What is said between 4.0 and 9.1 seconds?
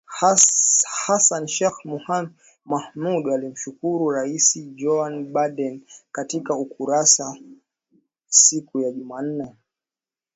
Raisi Joe Biden katika ukurasa siku ya